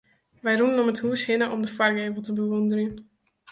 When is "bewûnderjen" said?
2.37-2.95